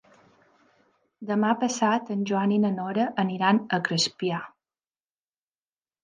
Demà 1.31 1.49
passat 1.63 2.07
en 2.15 2.23
Joan 2.31 2.53
i 2.55 2.57
na 2.63 2.71
Nora 2.77 3.05
aniran 3.25 3.59
a 3.77 3.79
Crespià. 3.89 4.39